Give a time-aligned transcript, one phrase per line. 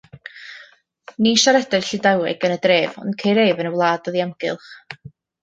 [1.25, 4.73] Ni siaredir Llydaweg yn y dref, ond ceir ef yn y wlad oddi amgylch.